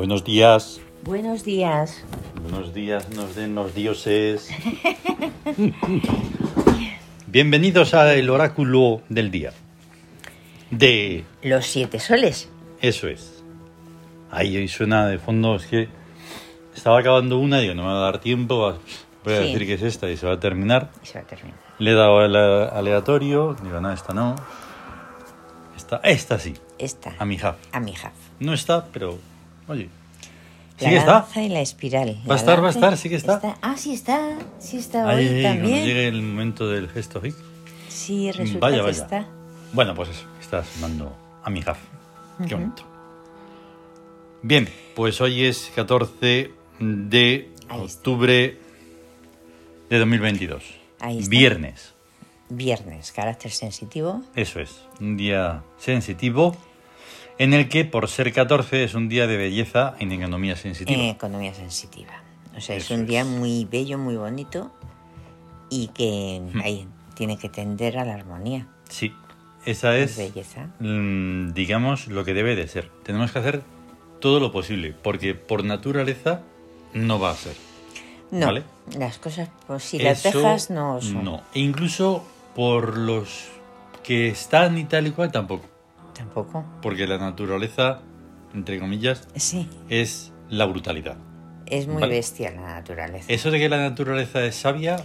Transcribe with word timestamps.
Buenos 0.00 0.24
días. 0.24 0.80
Buenos 1.02 1.44
días. 1.44 2.02
Buenos 2.42 2.72
días 2.74 3.10
nos 3.10 3.34
den 3.34 3.54
los 3.54 3.74
dioses. 3.74 4.48
Bienvenidos 7.26 7.94
al 7.94 8.28
oráculo 8.30 9.02
del 9.08 9.30
día. 9.30 9.52
De... 10.70 11.24
Los 11.42 11.66
siete 11.66 12.00
soles. 12.00 12.48
Eso 12.80 13.08
es. 13.08 13.39
Ahí 14.30 14.56
hoy 14.56 14.68
suena 14.68 15.06
de 15.06 15.18
fondo, 15.18 15.56
es 15.56 15.66
que 15.66 15.88
estaba 16.74 17.00
acabando 17.00 17.38
una, 17.38 17.58
digo, 17.58 17.74
no 17.74 17.82
me 17.82 17.88
va 17.88 17.98
a 17.98 18.02
dar 18.02 18.20
tiempo, 18.20 18.74
voy 19.24 19.34
a 19.34 19.38
Sí. 19.38 19.44
decir 19.52 19.66
que 19.66 19.74
es 19.74 19.82
esta 19.82 20.08
y 20.10 20.16
se 20.16 20.26
va 20.26 20.34
a 20.34 20.40
terminar. 20.40 20.90
Y 21.02 21.06
se 21.06 21.18
va 21.18 21.24
a 21.24 21.26
terminar. 21.26 21.58
Le 21.78 21.90
he 21.90 21.94
dado 21.94 22.18
al 22.20 22.36
aleatorio, 22.36 23.56
digo, 23.62 23.80
no, 23.80 23.92
esta 23.92 24.12
no. 24.14 24.36
Esta, 25.76 25.96
esta 26.04 26.38
sí, 26.38 26.54
Esta. 26.78 27.14
a 27.18 27.24
mi 27.24 27.34
hija. 27.34 27.56
A 27.72 27.80
mi 27.80 27.90
hija. 27.92 28.12
No 28.38 28.52
está, 28.54 28.86
pero, 28.92 29.18
oye, 29.66 29.88
sí 30.76 30.84
La 30.84 30.90
que 30.90 30.96
está. 30.98 31.26
y 31.36 31.48
la 31.48 31.60
espiral. 31.60 32.20
Va 32.30 32.34
a 32.34 32.38
estar, 32.38 32.62
va 32.62 32.68
a 32.68 32.70
estar, 32.70 32.96
sí 32.96 33.08
que 33.08 33.16
está. 33.16 33.56
Ah, 33.62 33.74
sí 33.76 33.92
está. 33.94 34.38
Sí 34.60 34.76
está 34.78 35.06
hoy 35.08 35.14
ay, 35.14 35.26
ay, 35.28 35.42
cuando 35.42 35.62
también. 35.62 35.84
llegue 35.86 36.08
el 36.08 36.22
momento 36.22 36.68
del 36.68 36.88
gesto 36.88 37.20
hic. 37.24 37.34
Sí, 37.88 38.30
resulta 38.30 38.60
Vaya, 38.66 38.76
que 38.76 38.82
vaya. 38.82 39.02
está. 39.02 39.26
Bueno, 39.72 39.94
pues 39.94 40.10
eso, 40.10 40.24
está 40.40 40.62
sonando 40.64 41.12
a 41.42 41.50
mi 41.50 41.58
hija. 41.60 41.76
Qué 42.46 42.54
bonito. 42.54 42.84
Bien, 44.42 44.68
pues 44.94 45.20
hoy 45.20 45.44
es 45.44 45.70
14 45.74 46.50
de 46.78 47.50
octubre 47.68 48.56
de 49.90 49.98
2022. 49.98 50.62
Ahí 51.00 51.18
está. 51.18 51.30
Viernes. 51.30 51.94
Viernes, 52.48 53.12
carácter 53.12 53.50
sensitivo. 53.52 54.22
Eso 54.34 54.60
es, 54.60 54.82
un 55.00 55.16
día 55.16 55.62
sensitivo 55.78 56.56
en 57.38 57.54
el 57.54 57.68
que 57.68 57.84
por 57.84 58.08
ser 58.08 58.32
14 58.32 58.82
es 58.84 58.94
un 58.94 59.08
día 59.08 59.26
de 59.26 59.36
belleza 59.36 59.94
en 59.98 60.12
economía 60.12 60.56
sensitiva. 60.56 60.98
En 61.00 61.08
economía 61.10 61.54
sensitiva. 61.54 62.22
O 62.56 62.60
sea, 62.60 62.76
es 62.76 62.90
un 62.90 63.06
día 63.06 63.20
es. 63.20 63.26
muy 63.26 63.64
bello, 63.70 63.98
muy 63.98 64.16
bonito 64.16 64.72
y 65.70 65.88
que 65.88 66.40
Hmm. 66.52 66.60
ahí 66.62 66.88
tiene 67.14 67.38
que 67.38 67.48
tender 67.48 67.98
a 67.98 68.04
la 68.04 68.14
armonía. 68.14 68.66
Sí, 68.88 69.12
esa 69.64 69.96
es, 69.96 70.16
Belleza. 70.16 70.70
mm, 70.80 71.52
digamos, 71.52 72.08
lo 72.08 72.24
que 72.24 72.34
debe 72.34 72.56
de 72.56 72.66
ser. 72.66 72.90
Tenemos 73.04 73.30
que 73.30 73.38
hacer 73.38 73.62
todo 74.20 74.38
lo 74.40 74.52
posible, 74.52 74.94
porque 75.02 75.34
por 75.34 75.64
naturaleza 75.64 76.42
no 76.94 77.18
va 77.18 77.30
a 77.32 77.34
ser. 77.36 77.56
No, 78.30 78.46
¿Vale? 78.46 78.62
las 78.96 79.18
cosas, 79.18 79.48
pues 79.66 79.82
si 79.82 79.98
las 79.98 80.24
Eso 80.24 80.38
dejas, 80.38 80.70
no 80.70 81.00
son. 81.00 81.24
No, 81.24 81.42
e 81.54 81.60
incluso 81.60 82.24
por 82.54 82.96
los 82.96 83.48
que 84.04 84.28
están 84.28 84.78
y 84.78 84.84
tal 84.84 85.06
y 85.08 85.10
cual 85.10 85.32
tampoco. 85.32 85.66
Tampoco. 86.14 86.64
Porque 86.82 87.06
la 87.06 87.18
naturaleza, 87.18 88.00
entre 88.54 88.78
comillas, 88.78 89.26
Sí, 89.34 89.68
es 89.88 90.32
la 90.48 90.66
brutalidad. 90.66 91.16
es 91.66 91.86
muy 91.88 92.00
Vale. 92.02 92.14
bestia 92.16 92.50
la 92.52 92.62
naturaleza. 92.62 93.26
Eso 93.28 93.50
de 93.50 93.58
que 93.58 93.68
la 93.68 93.78
naturaleza 93.78 94.44
es 94.44 94.54
sabia, 94.56 94.96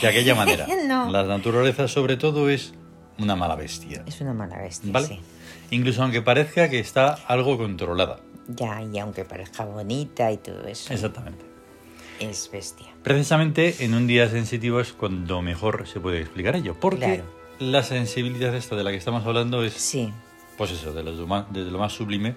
de 0.00 0.08
aquella 0.08 0.34
manera. 0.34 0.66
No. 0.86 1.10
La 1.10 1.22
naturaleza, 1.24 1.88
sobre 1.88 2.16
todo, 2.16 2.50
es 2.50 2.74
una 3.18 3.36
mala 3.36 3.56
bestia. 3.56 4.02
Es 4.06 4.20
una 4.20 4.32
mala 4.34 4.58
bestia, 4.58 4.90
¿Vale? 4.92 5.06
sí. 5.06 5.20
Incluso 5.70 6.02
aunque 6.02 6.20
parezca 6.22 6.68
que 6.68 6.78
está 6.80 7.14
algo 7.28 7.56
controlada. 7.56 8.20
Ya, 8.48 8.82
y 8.82 8.98
aunque 8.98 9.24
parezca 9.24 9.64
bonita 9.64 10.30
y 10.32 10.36
todo 10.38 10.66
eso, 10.66 10.92
Exactamente. 10.92 11.44
es 12.20 12.50
bestia. 12.52 12.88
Precisamente 13.02 13.84
en 13.84 13.94
un 13.94 14.06
día 14.06 14.28
sensitivo 14.28 14.80
es 14.80 14.92
cuando 14.92 15.42
mejor 15.42 15.86
se 15.86 16.00
puede 16.00 16.20
explicar 16.20 16.56
ello. 16.56 16.74
Porque 16.78 16.98
Claro. 16.98 17.24
la 17.58 17.82
sensibilidad 17.82 18.54
esta 18.54 18.74
de 18.76 18.84
la 18.84 18.90
que 18.90 18.96
estamos 18.96 19.24
hablando 19.26 19.62
es, 19.62 19.74
Sí, 19.74 20.12
pues 20.58 20.70
eso, 20.72 20.92
de 20.92 21.02
lo 21.04 21.26
más, 21.26 21.46
desde 21.52 21.70
lo 21.70 21.78
más 21.78 21.92
sublime 21.92 22.34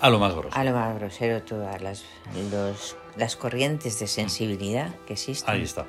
a 0.00 0.10
lo 0.10 0.18
más 0.18 0.34
grosso. 0.34 0.56
a 0.56 0.64
lo 0.64 0.72
más 0.72 0.94
grosero 0.98 1.42
todas 1.42 1.80
las, 1.82 2.04
los- 2.50 2.96
las 3.16 3.36
corrientes 3.36 3.98
de 3.98 4.06
sensibilidad 4.06 4.94
que 5.06 5.14
existen. 5.14 5.52
Ahí 5.54 5.62
está. 5.62 5.86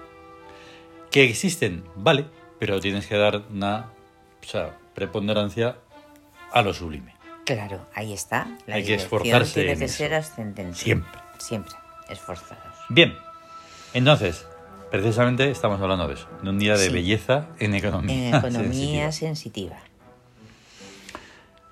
Que 1.12 1.24
existen, 1.26 1.84
vale, 1.96 2.26
pero 2.60 2.80
tienes 2.80 3.08
que 3.08 3.16
dar 3.18 3.44
una 3.52 3.92
o 4.42 4.46
sea, 4.50 4.78
preponderancia 4.94 5.78
a 6.52 6.62
lo 6.62 6.74
sublime. 6.74 7.14
Claro, 7.48 7.80
ahí 7.96 8.12
está. 8.12 8.46
La 8.66 8.76
Hay 8.76 8.84
que 8.84 8.96
esforzarse 8.96 9.54
Tiene 9.54 9.72
en 9.72 9.80
que 9.80 9.86
eso. 9.86 9.96
ser 9.98 10.14
ascendente. 10.16 10.74
Siempre. 10.76 11.20
Siempre, 11.38 11.74
esforzados. 12.10 12.74
Bien, 12.90 13.16
entonces, 13.94 14.46
precisamente 14.92 15.50
estamos 15.50 15.80
hablando 15.80 16.10
de 16.10 16.16
eso, 16.16 16.28
de 16.44 16.50
un 16.50 16.60
día 16.60 16.74
de 16.76 16.88
Sí. 16.88 16.94
belleza 16.94 17.46
en 17.60 17.74
economía. 17.74 18.30
En 18.30 18.36
economía 18.36 19.12
sensitiva. 19.14 19.78
sensitiva. 19.78 19.78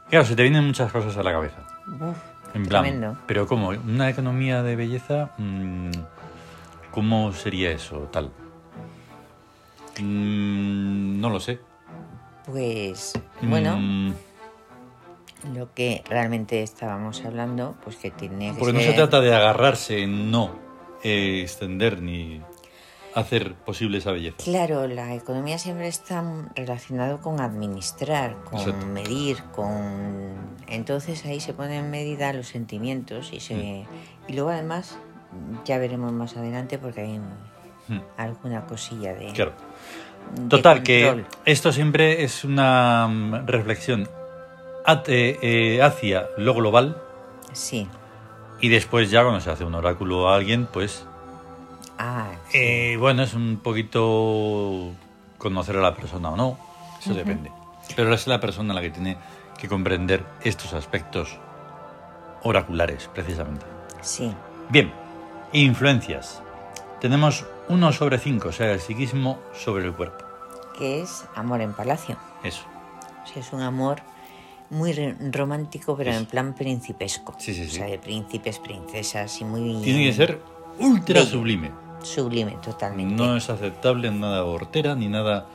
Claro, 0.10 0.24
se 0.26 0.36
te 0.38 0.44
vienen 0.44 0.64
muchas 0.66 0.90
cosas 0.94 1.18
a 1.18 1.24
la 1.24 1.34
cabeza. 1.34 1.58
Uf, 1.88 2.16
En 2.54 2.66
plan, 2.68 2.84
tremendo. 2.84 3.18
pero 3.28 3.46
¿cómo? 3.46 3.70
¿Una 3.70 4.10
economía 4.10 4.64
de 4.64 4.78
belleza? 4.78 5.32
Mm, 5.38 5.92
¿Cómo 6.92 7.34
sería 7.34 7.72
eso, 7.72 8.08
tal? 8.14 8.32
Mm, 10.00 11.20
no 11.20 11.30
lo 11.30 11.40
sé. 11.42 11.60
Pues, 12.46 13.14
bueno, 13.42 13.78
Mm, 13.78 14.14
lo 15.54 15.74
que 15.74 16.04
realmente 16.10 16.64
estábamos 16.64 17.24
hablando, 17.26 17.76
pues 17.84 17.98
que 17.98 18.12
tiene 18.12 18.54
que 18.54 18.60
porque 18.60 18.74
no 18.74 18.80
se 18.80 18.94
trata 18.94 19.22
de 19.22 19.34
agarrarse, 19.36 20.08
no 20.08 20.56
eh, 21.04 21.42
extender 21.42 22.02
ni 22.02 22.42
hacer 23.14 23.54
posible 23.54 24.00
esa 24.00 24.12
belleza. 24.12 24.38
Claro, 24.44 24.88
la 24.88 25.14
economía 25.14 25.58
siempre 25.58 25.88
está 25.88 26.24
relacionado 26.56 27.22
con 27.22 27.40
administrar, 27.40 28.36
con 28.44 28.60
Exacto. 28.60 28.86
medir, 28.88 29.42
con 29.56 30.56
entonces 30.68 31.26
ahí 31.26 31.40
se 31.40 31.54
ponen 31.54 31.86
en 31.86 31.92
medida 31.92 32.34
los 32.34 32.48
sentimientos 32.48 33.32
y 33.32 33.40
se 33.40 33.86
y 34.28 34.34
luego 34.34 34.50
además 34.50 34.98
ya 35.64 35.78
veremos 35.78 36.12
más 36.12 36.36
adelante 36.36 36.78
porque 36.78 37.02
hay 37.02 37.22
Mm, 37.88 38.00
alguna 38.18 38.66
cosilla 38.66 39.14
de, 39.14 39.32
Claro. 39.34 39.54
de 40.34 40.48
Total, 40.50 40.82
que 40.82 41.24
esto 41.46 41.72
siempre 41.72 42.24
es 42.24 42.44
una 42.44 43.08
mm, 43.08 43.46
reflexión 43.46 44.10
hacia 44.86 46.28
lo 46.38 46.54
global 46.54 47.02
sí, 47.54 47.88
y 48.62 48.70
después 48.70 49.10
ya 49.12 49.22
cuando 49.24 49.42
se 49.42 49.50
hace 49.52 49.64
un 49.66 49.76
oráculo 49.76 50.30
a 50.30 50.36
alguien, 50.36 50.68
pues 50.72 51.06
ah, 51.98 52.30
sí. 52.50 52.58
eh, 52.58 52.98
bueno, 52.98 53.24
es 53.24 53.34
un 53.34 53.60
poquito 53.64 54.92
conocer 55.38 55.78
a 55.78 55.82
la 55.82 55.96
persona 55.96 56.30
o 56.30 56.38
no, 56.38 56.58
eso 57.00 57.14
depende. 57.14 57.52
Pero 57.96 58.14
es 58.14 58.26
la 58.28 58.40
persona 58.40 58.74
la 58.74 58.82
que 58.82 58.90
tiene 58.90 59.18
que 59.58 59.68
comprender 59.68 60.24
estos 60.44 60.74
aspectos 60.74 61.38
oraculares, 62.44 63.10
precisamente. 63.14 63.66
sí, 64.02 64.34
Bien, 64.70 64.92
influencias. 65.54 66.42
Tenemos 67.00 67.46
uno 67.68 67.92
sobre 67.92 68.18
cinco, 68.18 68.50
o 68.50 68.52
sea, 68.52 68.72
el 68.72 68.80
psiquismo 68.80 69.40
sobre 69.54 69.86
el 69.86 69.94
cuerpo. 69.94 70.26
que 70.78 71.02
es 71.02 71.26
amor 71.36 71.62
en 71.62 71.74
palacio. 71.74 72.18
Eso. 72.44 72.64
Sea, 73.26 73.42
es 73.42 73.54
un 73.54 73.62
amor 73.62 74.02
muy 74.70 74.94
romántico, 75.32 75.96
pero 75.96 76.12
en 76.14 76.26
plan 76.26 76.54
principesco. 76.56 77.36
Sí, 77.40 77.54
sí, 77.54 77.62
O 77.62 77.66
sí. 77.66 77.72
sea, 77.78 77.86
de 77.88 77.98
príncipes, 78.00 78.60
princesas 78.60 79.40
y 79.42 79.46
muy 79.46 79.82
Tiene 79.84 80.06
que 80.06 80.14
ser 80.14 80.40
ultra 80.80 81.20
Bello. 81.22 81.26
sublime. 81.32 81.72
sublime 82.04 82.58
totalmente. 82.64 83.16
No 83.16 83.36
es 83.36 83.50
aceptable 83.50 84.12
nada 84.12 84.44
hortera, 84.44 84.94
ni 84.96 85.08
nada 85.08 85.48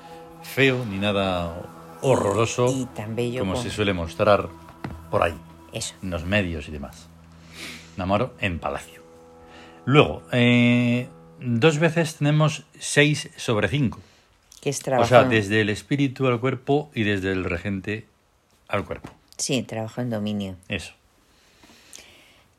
feo, 0.43 0.85
ni 0.85 0.99
nada 0.99 1.55
horroroso, 2.03 2.67
Y 2.77 2.87
tan 2.87 3.15
bello 3.15 3.41
como 3.41 3.53
como- 3.53 3.63
se 3.63 3.71
suele 3.71 3.93
mostrar 3.93 4.49
por 5.11 5.23
ahí, 5.23 5.35
Eso. 5.73 5.95
en 6.03 6.11
los 6.11 6.25
medios 6.25 6.67
y 6.69 6.73
demás. 6.73 7.07
Un 7.97 8.03
amor 8.03 8.35
en 8.41 8.59
palacio. 8.59 9.01
Luego, 9.85 10.23
eh, 10.33 11.09
dos 11.41 11.79
veces 11.79 12.17
tenemos 12.17 12.65
6 12.79 13.31
sobre 13.37 13.69
5. 13.69 14.01
Que 14.61 14.71
es 14.71 14.81
O 14.81 14.83
trabajo. 14.85 15.09
sea, 15.09 15.23
en- 15.23 15.31
desde 15.31 15.61
el 15.61 15.69
espíritu 15.71 16.27
al 16.27 16.41
cuerpo 16.41 16.91
y 16.95 17.03
desde 17.05 17.33
el 17.33 17.45
regente 17.45 18.07
al 18.71 18.85
cuerpo. 18.85 19.11
Sí, 19.37 19.63
trabajo 19.63 20.01
en 20.01 20.11
dominio. 20.11 20.57
Eso. 20.69 20.93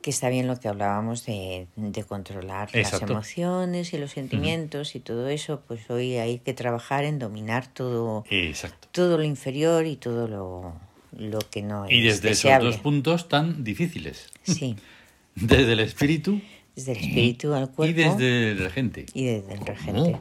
Que 0.00 0.10
está 0.10 0.28
bien 0.30 0.48
lo 0.48 0.58
que 0.58 0.66
hablábamos 0.66 1.24
de, 1.26 1.68
de 1.76 2.02
controlar 2.04 2.68
Exacto. 2.72 3.06
las 3.06 3.10
emociones 3.12 3.92
y 3.92 3.98
los 3.98 4.10
sentimientos 4.10 4.96
y 4.96 5.00
todo 5.00 5.28
eso. 5.28 5.62
Pues 5.68 5.88
hoy 5.90 6.16
hay 6.16 6.40
que 6.40 6.54
trabajar 6.54 7.04
en 7.04 7.20
dominar 7.20 7.68
todo, 7.68 8.24
Exacto. 8.28 8.88
todo 8.90 9.16
lo 9.16 9.22
inferior 9.22 9.86
y 9.86 9.94
todo 9.94 10.26
lo, 10.26 10.74
lo 11.16 11.38
que 11.38 11.62
no 11.62 11.84
es 11.84 11.92
Y 11.92 12.00
desde 12.02 12.30
deseable. 12.30 12.68
esos 12.70 12.78
dos 12.78 12.82
puntos 12.82 13.28
tan 13.28 13.62
difíciles. 13.62 14.28
Sí, 14.42 14.76
Desde 15.36 15.72
el 15.72 15.80
espíritu 15.80 16.40
desde 16.76 16.92
el 16.92 16.98
espíritu 16.98 17.54
al 17.54 17.70
cuerpo 17.70 17.84
y 17.84 17.92
desde 17.92 18.50
el 18.52 18.58
regente. 18.58 19.06
y 19.14 19.24
desde 19.26 19.54
el 19.54 19.64
regente. 19.66 20.16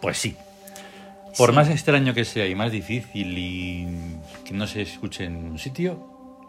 Pues 0.00 0.18
sí. 0.18 0.36
Por 1.36 1.50
Sí. 1.50 1.56
más 1.56 1.68
extraño 1.70 2.12
que 2.14 2.24
sea 2.24 2.46
y 2.46 2.54
más 2.54 2.72
difícil 2.72 3.36
y 3.38 3.86
que 4.44 4.52
no 4.54 4.66
se 4.66 4.82
escuche 4.82 5.24
en 5.24 5.36
un 5.36 5.58
sitio, 5.58 5.98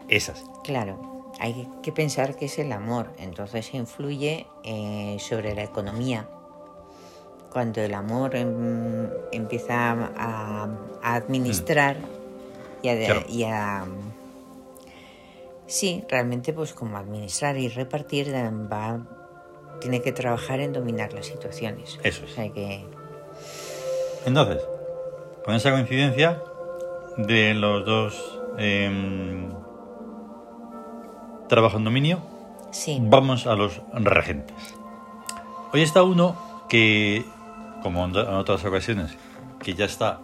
es 0.08 0.28
así. 0.28 0.44
Claro, 0.64 1.32
hay 1.40 1.68
que 1.82 1.92
pensar 1.92 2.36
que 2.36 2.46
es 2.46 2.58
el 2.58 2.72
amor, 2.72 3.12
entonces 3.18 3.72
influye 3.74 4.46
eh, 4.64 5.16
sobre 5.20 5.54
la 5.54 5.62
economía. 5.62 6.28
Cuando 7.52 7.80
el 7.82 7.94
amor 7.94 8.34
em, 8.34 9.08
empieza 9.30 9.92
a, 10.16 10.68
a 11.02 11.14
administrar 11.14 11.96
y 12.82 12.88
a, 12.88 12.94
de- 12.94 13.04
Claro. 13.06 13.22
y 13.28 13.44
a- 13.44 13.84
Sí, 15.66 16.04
realmente 16.08 16.52
pues 16.52 16.74
como 16.74 16.98
administrar 16.98 17.56
y 17.56 17.68
repartir 17.68 18.28
eh, 18.28 18.50
va, 18.70 19.00
tiene 19.80 20.02
que 20.02 20.12
trabajar 20.12 20.60
en 20.60 20.72
dominar 20.72 21.12
las 21.14 21.26
situaciones. 21.26 21.98
Eso 22.02 22.24
es. 22.24 22.30
O 22.32 22.34
sea 22.34 22.52
que... 22.52 22.84
Entonces, 24.26 24.62
con 25.44 25.54
esa 25.54 25.70
coincidencia 25.70 26.42
de 27.16 27.54
los 27.54 27.84
dos 27.84 28.40
em, 28.58 29.50
trabajo 31.48 31.76
en 31.76 31.84
dominio, 31.84 32.32
Sí, 32.72 32.98
vamos 33.02 33.46
a 33.46 33.54
los 33.54 33.82
regentes. 33.92 34.56
Hoy 35.74 35.82
está 35.82 36.02
uno 36.02 36.64
que, 36.70 37.22
como 37.82 38.04
en 38.06 38.16
otras 38.16 38.64
ocasiones, 38.64 39.14
que 39.62 39.74
ya 39.74 39.84
está 39.84 40.20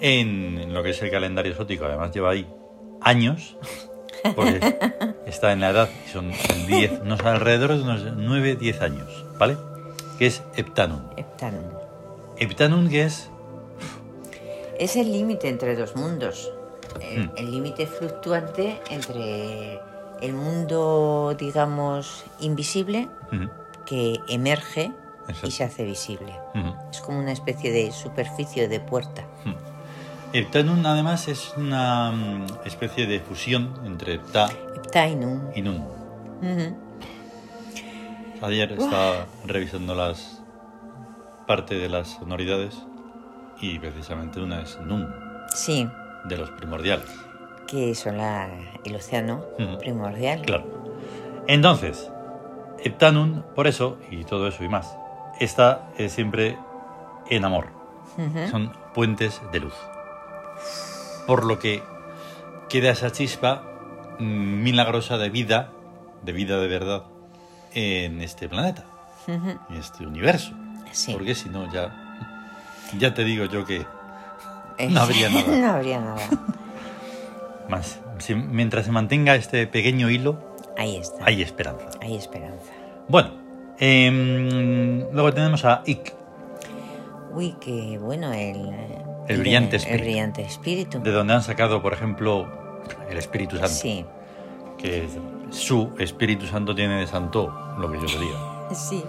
en 0.00 0.72
lo 0.72 0.82
que 0.82 0.90
es 0.90 1.02
el 1.02 1.10
calendario 1.10 1.52
exótico, 1.52 1.84
además 1.84 2.10
lleva 2.12 2.30
ahí 2.30 2.46
años, 3.02 3.58
porque 4.34 4.78
está 5.26 5.52
en 5.52 5.60
la 5.60 5.70
edad, 5.70 5.88
son 6.10 6.32
10, 6.66 7.04
no 7.04 7.18
sé, 7.18 7.28
alrededor 7.28 7.76
de 7.76 7.82
unos 7.82 8.02
9, 8.16 8.56
10 8.56 8.80
años, 8.80 9.26
¿vale? 9.38 9.58
Que 10.18 10.26
es 10.26 10.42
Heptanum. 10.56 11.02
Heptanum. 11.18 11.64
Heptanum 12.38 12.88
que 12.88 13.02
es 13.02 13.30
Es 14.78 14.96
el 14.96 15.12
límite 15.12 15.48
entre 15.48 15.76
dos 15.76 15.96
mundos. 15.96 16.50
El, 17.00 17.26
Hmm. 17.26 17.30
el 17.36 17.50
límite 17.50 17.86
fluctuante 17.86 18.80
entre 18.90 19.80
el 20.20 20.32
mundo, 20.32 21.34
digamos, 21.38 22.24
invisible, 22.40 23.08
Ujú, 23.32 23.48
que 23.84 24.18
emerge 24.28 24.90
y 25.42 25.50
se 25.50 25.64
hace 25.64 25.84
visible. 25.84 26.32
ujú. 26.54 26.74
Es 26.90 27.00
como 27.00 27.18
una 27.18 27.32
especie 27.32 27.70
de 27.72 27.92
superficie 27.92 28.68
de 28.68 28.80
puerta. 28.80 29.24
Heptanum 30.32 30.84
además 30.86 31.28
es 31.28 31.52
una 31.56 32.10
mm, 32.12 32.46
especie 32.66 33.06
de 33.06 33.20
fusión 33.20 33.74
entre 33.84 34.14
Hepta 34.14 34.48
Heptainum. 34.76 35.40
y 35.54 35.62
Nun. 35.62 35.76
Ujú. 36.42 36.76
Ayer 38.42 38.72
estaba 38.72 39.26
revisando 39.44 39.94
las 39.94 40.40
parte 41.46 41.74
de 41.76 41.88
las 41.88 42.08
sonoridades 42.08 42.74
y 43.60 43.78
precisamente 43.78 44.40
una 44.40 44.60
es 44.62 44.78
Nun, 44.80 45.08
Sí, 45.54 45.88
de 46.24 46.36
los 46.36 46.50
primordiales. 46.50 47.06
que 47.66 47.94
son 47.94 48.18
la, 48.18 48.48
el 48.84 48.96
océano 48.96 49.44
primordial. 49.78 50.42
Claro. 50.42 50.64
Entonces, 51.46 52.10
Heptanum, 52.84 53.42
por 53.54 53.66
eso, 53.66 53.98
y 54.10 54.24
todo 54.24 54.46
eso 54.48 54.62
y 54.64 54.68
más, 54.68 54.96
está 55.40 55.88
eh, 55.98 56.08
siempre 56.08 56.58
en 57.30 57.44
amor. 57.44 57.66
Son 58.50 58.72
puentes 58.94 59.40
de 59.52 59.60
luz. 59.60 59.74
Por 61.26 61.44
lo 61.44 61.58
que 61.58 61.82
queda 62.68 62.90
esa 62.90 63.12
chispa 63.12 63.62
mm, 64.18 64.62
milagrosa 64.62 65.18
de 65.18 65.30
vida, 65.30 65.70
de 66.22 66.32
vida 66.32 66.58
de 66.58 66.66
verdad, 66.68 67.04
en 67.74 68.20
este 68.22 68.48
planeta, 68.48 68.84
en 69.26 69.76
este 69.76 70.06
universo. 70.06 70.52
Sí. 70.90 71.12
Porque 71.12 71.34
si 71.34 71.48
no, 71.48 71.70
ya, 71.72 72.07
ya 72.96 73.12
te 73.14 73.24
digo 73.24 73.44
yo 73.46 73.64
que 73.64 73.84
Eh, 74.78 74.88
no 74.90 75.00
habría 75.02 75.28
nada. 75.30 75.56
no 75.56 75.70
habría 75.72 76.00
nada. 76.00 76.28
más. 77.68 77.98
Si- 78.18 78.34
mientras 78.34 78.86
se 78.86 78.92
mantenga 78.92 79.34
este 79.34 79.66
pequeño 79.66 80.10
hilo, 80.10 80.38
Ahí 80.76 80.96
está. 80.96 81.24
hay 81.24 81.42
esperanza. 81.42 81.86
Hay 82.00 82.16
esperanza. 82.16 82.72
Bueno, 83.08 83.30
em, 83.78 85.00
luego 85.12 85.32
tenemos 85.32 85.64
a 85.64 85.82
Ik, 85.86 86.14
Uy, 87.32 87.52
que 87.60 87.98
bueno, 87.98 88.32
el... 88.32 88.70
El 89.28 89.40
brillante 89.40 89.76
El 89.76 89.82
espíritu. 89.82 90.04
brillante 90.04 90.42
espíritu. 90.42 91.00
de 91.02 91.12
donde 91.12 91.34
han 91.34 91.42
sacado, 91.42 91.82
por 91.82 91.92
ejemplo, 91.92 92.48
el 93.10 93.18
Espíritu 93.18 93.56
Santo. 93.56 93.68
Sí, 93.74 94.04
Que 94.78 95.06
su 95.50 95.90
Espíritu 95.98 96.46
Santo 96.46 96.74
tiene 96.74 97.00
de 97.00 97.06
santo 97.06 97.52
lo 97.78 97.92
que 97.92 97.98
yo 97.98 98.06
diga. 98.20 98.68
sí. 98.74 99.04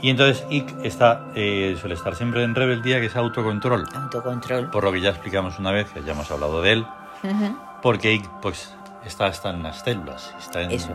Y 0.00 0.10
entonces 0.10 0.46
Ik 0.50 0.72
está, 0.84 1.26
eh, 1.34 1.76
suele 1.80 1.94
estar 1.94 2.14
siempre 2.14 2.42
en 2.44 2.54
rebeldía, 2.54 3.00
que 3.00 3.06
es 3.06 3.16
autocontrol. 3.16 3.84
Autocontrol. 3.94 4.70
Por 4.70 4.84
lo 4.84 4.92
que 4.92 5.00
ya 5.00 5.10
explicamos 5.10 5.58
una 5.58 5.72
vez, 5.72 5.88
que 5.90 6.02
ya 6.04 6.12
hemos 6.12 6.30
hablado 6.30 6.62
de 6.62 6.72
él. 6.72 6.86
Ujú. 7.24 7.56
Porque 7.82 8.12
Ik, 8.12 8.28
pues, 8.40 8.74
está, 9.04 9.26
está 9.28 9.50
en 9.50 9.62
las 9.62 9.80
células, 9.80 10.34
está 10.38 10.62
en 10.62 10.70
Eso. 10.70 10.90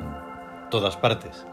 todas 0.70 0.96
partes. 0.96 1.46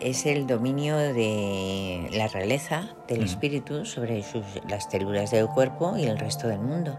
Es 0.00 0.26
el 0.26 0.46
dominio 0.46 0.96
de 0.96 2.08
la 2.12 2.26
realeza 2.26 2.88
del 3.06 3.22
espíritu 3.22 3.84
sobre 3.84 4.22
sus, 4.24 4.42
las 4.68 4.90
células 4.90 5.30
del 5.30 5.46
cuerpo 5.46 5.96
y 5.96 6.04
el 6.06 6.18
resto 6.18 6.48
del 6.48 6.58
mundo. 6.58 6.98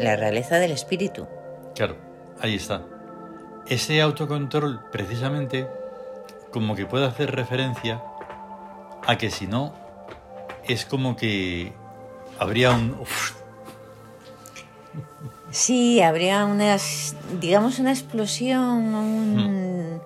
La 0.00 0.16
realeza 0.16 0.56
del 0.56 0.72
espíritu. 0.72 1.28
Claro, 1.76 1.96
ahí 2.40 2.56
está. 2.56 2.82
Ese 3.68 4.00
autocontrol, 4.00 4.80
precisamente, 4.90 5.68
como 6.50 6.74
que 6.74 6.86
puede 6.86 7.06
hacer 7.06 7.36
referencia 7.36 8.02
a 9.06 9.16
que 9.16 9.30
si 9.30 9.46
no, 9.46 9.72
es 10.64 10.84
como 10.84 11.16
que 11.16 11.72
habría 12.38 12.70
un... 12.72 12.96
uf, 13.00 13.32
Sí, 15.50 16.02
habría 16.02 16.44
unas, 16.44 17.16
digamos, 17.40 17.78
una 17.78 17.90
explosión 17.90 18.94
o 18.94 19.00
un, 19.00 20.00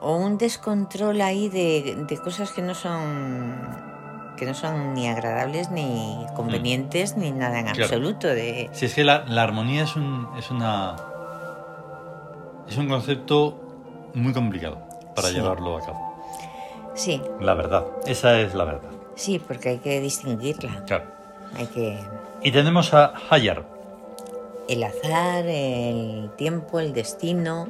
o 0.00 0.16
un 0.16 0.38
descontrol 0.38 1.20
ahí 1.20 1.50
de, 1.50 2.04
de 2.08 2.18
cosas 2.18 2.52
que 2.52 2.62
no 2.62 2.74
son 2.74 3.92
que 4.38 4.46
no 4.46 4.54
son 4.54 4.94
ni 4.94 5.08
agradables 5.08 5.70
ni 5.70 6.24
convenientes 6.34 7.16
ni 7.18 7.30
nada 7.32 7.58
en 7.60 7.66
Claro. 7.66 7.82
absoluto 7.84 8.26
de 8.28 8.70
si 8.72 8.86
es 8.86 8.94
que 8.94 9.04
la, 9.04 9.24
la 9.26 9.42
armonía 9.42 9.84
es 9.84 9.94
un, 9.94 10.26
es 10.38 10.50
una... 10.50 10.96
Es 12.66 12.78
un 12.78 12.88
concepto 12.88 14.10
muy 14.14 14.32
complicado 14.32 14.78
para 15.14 15.28
Sí. 15.28 15.34
llevarlo 15.34 15.76
a 15.76 15.80
cabo. 15.84 16.11
Sí 16.94 17.20
La 17.40 17.54
verdad, 17.54 17.84
esa 18.06 18.38
es 18.40 18.54
la 18.54 18.64
verdad. 18.64 18.90
sí 19.14 19.38
porque 19.38 19.70
hay 19.70 19.78
que 19.78 20.00
distinguirla 20.00 20.84
Claro. 20.86 21.04
hay 21.56 21.66
que 21.66 21.98
Y 22.42 22.50
tenemos 22.52 22.92
a 22.94 23.12
Hayar. 23.30 23.64
el 24.68 24.82
azar 24.84 25.44
el 25.46 26.30
tiempo 26.36 26.80
el 26.80 26.92
destino 26.92 27.66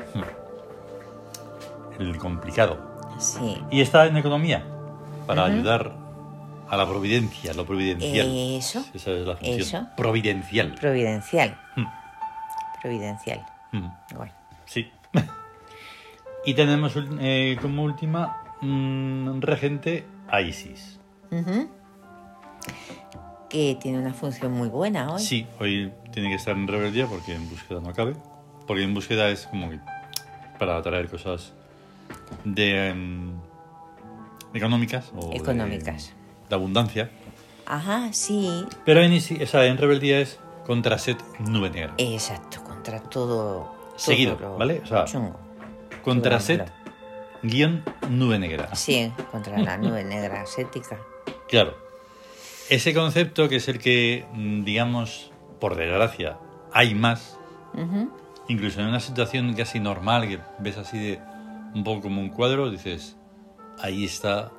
el 1.98 2.17
complicado. 2.19 2.79
sí 3.19 3.58
Y 3.70 3.81
está 3.81 4.06
en 4.06 4.17
economía, 4.17 4.64
para 5.26 5.44
ayudar 5.44 5.93
a 6.69 6.76
la 6.76 6.86
providencia, 6.86 7.52
lo 7.52 7.67
providencial. 7.67 8.26
Eso. 8.56 8.82
Esa 8.94 9.10
es 9.10 9.26
la 9.26 9.36
función. 9.36 9.60
Eso. 9.60 9.86
Providencial. 9.96 10.74
providencial 10.74 11.58
Mm, 11.76 11.84
providencial 12.81 13.46
mm, 13.72 13.86
Bueno, 14.17 14.32
Sí. 14.64 14.91
y 16.46 16.55
tenemos 16.55 16.94
eh, 17.20 17.58
como 17.60 17.82
última 17.84 18.42
mm, 18.62 19.40
regente 19.40 20.04
a 20.28 20.40
Isis. 20.40 20.98
Que 23.48 23.76
tiene 23.81 23.98
una 23.98 24.14
función 24.14 24.52
muy 24.52 24.69
buena 24.69 25.12
hoy 25.12 25.20
Sí, 25.20 25.46
hoy 25.60 25.92
tiene 26.10 26.31
que 26.31 26.36
estar 26.36 26.56
en 26.56 26.66
rebeldía 26.66 27.06
porque 27.06 27.34
en 27.34 27.48
búsqueda 27.50 27.81
no 27.81 27.92
cabe. 27.92 28.14
Porque 28.66 28.82
en 28.82 28.94
búsqueda 28.94 29.28
es 29.28 29.46
como 29.46 29.69
que 29.70 29.78
para 30.58 30.76
atraer 30.78 31.08
cosas 31.10 31.52
de 32.44 32.88
em, 32.88 33.32
económicas 34.54 35.10
o 35.14 35.31
de- 35.31 35.36
Económicas. 35.36 36.12
de 36.48 36.54
abundancia. 36.54 37.10
Ajá, 37.66 38.12
sí, 38.12 38.64
Pero 38.84 39.00
en, 39.02 39.12
o 39.16 39.46
sea, 39.46 39.66
en 39.66 39.76
rebeldía 39.78 40.20
es 40.20 40.38
contra 40.66 40.98
Set 40.98 41.19
nube 41.40 41.70
negra. 41.70 41.94
exacto, 41.98 42.62
contra 42.64 43.00
todo. 43.00 43.64
todo 43.64 43.92
Seguido, 43.96 44.38
lo 44.40 44.56
¿vale? 44.58 44.81
O 44.82 44.86
sea, 44.86 45.04
chungo. 45.04 45.36
Contra 46.02 46.40
Set 46.40 46.70
guion 47.43 47.82
nube 48.08 48.39
negra. 48.39 48.75
Sí, 48.75 49.13
contra 49.31 49.58
la 49.58 49.77
nube 49.77 50.05
negra 50.05 50.43
ascética. 50.43 50.99
Claro. 51.49 51.77
Ese 52.69 52.94
concepto 52.94 53.49
que 53.49 53.56
es 53.56 53.69
el 53.69 53.79
que, 53.79 54.25
mm, 54.32 54.65
digamos, 54.65 55.31
por 55.61 55.77
desgracia, 55.77 56.39
hay 56.72 56.94
más, 56.94 57.39
Ujú. 57.75 58.11
incluso 58.49 58.81
en 58.81 58.87
una 58.87 59.01
situación 59.01 59.53
casi 59.55 59.79
normal, 59.81 60.29
que 60.29 60.39
ves 60.58 60.79
así 60.79 60.99
de 60.99 61.20
un 61.75 61.84
poco 61.84 62.03
como 62.03 62.20
un 62.20 62.29
cuadro, 62.31 62.70
dices, 62.70 63.17
ahí 63.81 64.05
está 64.05 64.51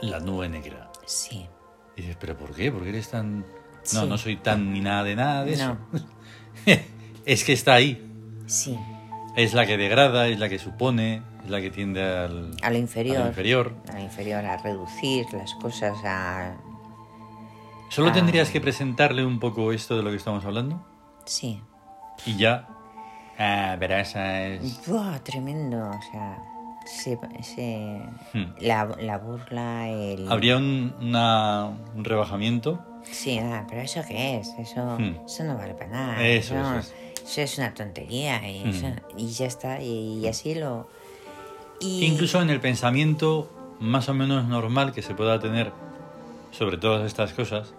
la 0.00 0.18
nube 0.20 0.48
negra. 0.48 0.90
Sí, 1.06 1.46
Y 1.96 2.02
dices, 2.02 2.16
¿pero 2.20 2.36
por 2.36 2.54
qué? 2.54 2.70
¿Por 2.72 2.82
qué 2.84 2.88
eres 2.90 3.10
tan.? 3.10 3.40
No, 3.40 3.46
Sí. 3.82 4.06
no 4.06 4.16
soy 4.18 4.36
tan 4.36 4.72
ni 4.72 4.80
nada 4.80 5.02
de 5.04 5.16
nada 5.16 5.44
de 5.44 5.52
eso. 5.54 5.76
No. 5.92 6.00
es 7.26 7.44
que 7.44 7.52
está 7.52 7.74
ahí. 7.74 8.06
sí, 8.46 8.76
Es 9.36 9.54
la 9.54 9.64
que 9.66 9.76
degrada, 9.76 10.28
es 10.28 10.38
la 10.38 10.48
que 10.48 10.58
supone, 10.58 11.22
es 11.44 11.50
la 11.50 11.60
que 11.60 11.70
tiende 11.70 12.02
al, 12.02 12.50
a 12.62 12.70
lo 12.70 12.76
inferior. 12.78 13.18
al 13.22 13.28
inferior. 13.28 13.74
A 13.88 13.92
lo 13.94 14.00
inferior, 14.00 14.44
a 14.44 14.56
reducir 14.58 15.26
las 15.32 15.54
cosas 15.54 15.96
a. 16.04 16.56
Solo 17.88 18.08
Ah. 18.10 18.12
tendrías 18.12 18.50
que 18.50 18.60
presentarle 18.60 19.24
un 19.24 19.38
poco 19.40 19.72
esto 19.72 19.96
de 19.96 20.02
lo 20.02 20.10
que 20.10 20.16
estamos 20.16 20.44
hablando 20.44 20.84
Sí, 21.24 21.60
y 22.26 22.36
ya 22.36 22.68
Ah, 23.42 23.76
pero 23.80 23.96
esa 23.96 24.42
es... 24.46 24.86
Buah, 24.86 25.18
tremendo, 25.20 25.78
o 25.88 26.00
sea, 26.12 26.36
se, 26.84 27.18
se- 27.42 28.02
Hmm. 28.34 28.52
la, 28.60 28.84
la 29.00 29.16
burla, 29.16 29.88
el... 29.88 30.30
Habría 30.30 30.58
un, 30.58 30.94
una- 31.00 31.68
un 31.94 32.04
rebajamiento. 32.04 32.84
Sí, 33.10 33.38
ah, 33.38 33.64
pero 33.66 33.80
¿eso 33.80 34.02
qué 34.06 34.36
es? 34.36 34.48
Eso, 34.58 34.98
Hmm. 34.98 35.24
eso 35.24 35.44
no 35.44 35.56
vale 35.56 35.72
para 35.72 35.90
nada. 35.90 36.22
Eso, 36.22 36.54
eso, 36.54 36.78
eso 36.80 36.92
eso 37.24 37.40
es 37.42 37.58
una 37.58 37.74
tontería 37.74 38.48
y, 38.48 38.64
Hmm. 38.64 38.68
eso- 38.70 38.86
y 39.16 39.26
ya 39.28 39.46
está, 39.46 39.82
y, 39.82 40.26
así 40.26 40.54
lo... 40.54 40.88
Y, 41.80 42.04
Incluso 42.04 42.40
en 42.42 42.50
el 42.50 42.60
pensamiento 42.60 43.50
más 43.80 44.08
o 44.08 44.14
menos 44.14 44.44
normal 44.46 44.92
que 44.92 45.00
se 45.02 45.14
pueda 45.14 45.38
tener 45.40 45.72
sobre 46.50 46.76
todas 46.76 47.06
estas 47.06 47.32
cosas, 47.32 47.72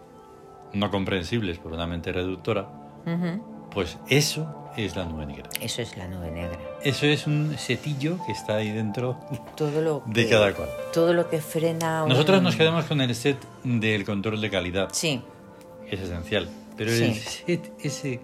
no 0.74 0.90
comprensibles 0.90 1.60
por 1.60 1.74
una 1.74 1.86
mente 1.86 2.12
reductora, 2.12 2.70
Ujú, 3.06 3.70
pues 3.72 3.98
eso 4.08 4.56
es 4.78 4.96
la 4.96 5.04
nube 5.06 5.26
negra. 5.26 5.50
Eso 5.60 5.82
es 5.82 5.98
la 5.98 6.08
nube 6.08 6.32
negra. 6.32 6.58
Eso 6.82 7.06
es 7.06 7.28
un 7.28 7.56
setillo 7.58 8.18
que 8.26 8.32
está 8.32 8.56
ahí 8.56 8.72
dentro 8.72 9.20
Todo 9.58 9.82
lo 9.82 10.02
de 10.08 10.24
que, 10.24 10.30
cada 10.32 10.54
cual. 10.54 10.70
Todo 10.94 11.14
lo 11.14 11.30
que 11.30 11.42
frena... 11.42 12.04
un- 12.04 12.10
Nosotros 12.10 12.42
nos 12.42 12.56
quedamos 12.56 12.86
con 12.86 13.02
el 13.02 13.14
set 13.14 13.38
del 13.64 14.06
control 14.06 14.40
de 14.42 14.50
calidad, 14.50 14.90
Sí, 14.94 15.22
es 15.90 16.00
esencial, 16.00 16.50
pero 16.78 16.90
Sí. 16.92 17.04
el 17.04 17.16
set 17.16 17.74
ese 17.84 18.22